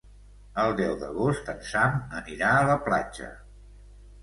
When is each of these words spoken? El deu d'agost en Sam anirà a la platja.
El 0.61 0.71
deu 0.79 0.95
d'agost 1.03 1.51
en 1.53 1.61
Sam 1.73 2.01
anirà 2.23 2.51
a 2.57 2.65
la 2.73 2.81
platja. 2.89 3.31